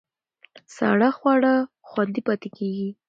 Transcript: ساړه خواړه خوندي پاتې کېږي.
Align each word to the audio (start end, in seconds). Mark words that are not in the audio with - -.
ساړه 0.75 1.09
خواړه 1.17 1.53
خوندي 1.89 2.21
پاتې 2.27 2.49
کېږي. 2.57 2.89